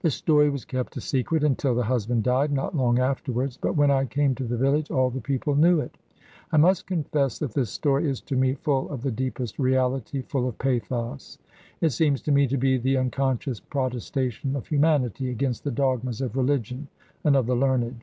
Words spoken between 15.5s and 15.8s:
the